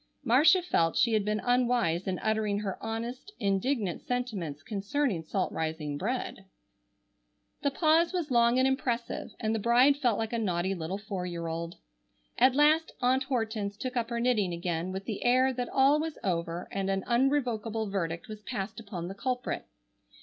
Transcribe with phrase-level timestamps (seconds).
[0.23, 5.95] Marcia felt she had been unwise in uttering her honest, indignant sentiments concerning salt rising
[5.95, 6.45] bread.
[7.61, 11.27] The pause was long and impressive, and the bride felt like a naughty little four
[11.27, 11.75] year old.
[12.39, 16.17] At last Aunt Hortense took up her knitting again with the air that all was
[16.23, 19.67] over and an unrevokable verdict was passed upon the culprit.